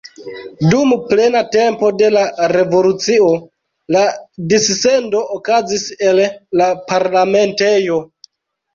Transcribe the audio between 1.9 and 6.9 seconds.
de la revolucio la dissendo okazis el la